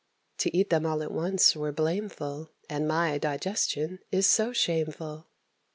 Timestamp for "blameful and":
1.71-2.87